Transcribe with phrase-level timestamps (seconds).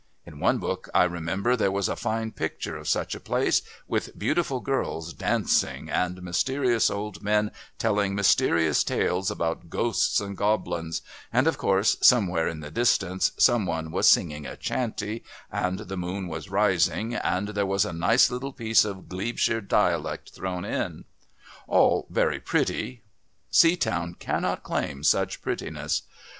[0.25, 4.17] In one book I remember there was a fine picture of such a place, with
[4.17, 11.45] beautiful girls dancing and mysterious old men telling mysterious tales about ghosts and goblins, and,
[11.45, 16.27] of course, somewhere in the distance some one was singing a chanty, and the moon
[16.27, 21.05] was rising, and there was a nice little piece of Glebeshire dialect thrown in.
[21.67, 23.03] All very pretty....
[23.51, 26.01] Seatown cannot claim such prettiness.